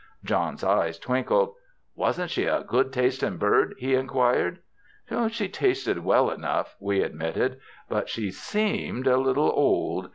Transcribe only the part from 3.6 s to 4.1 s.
he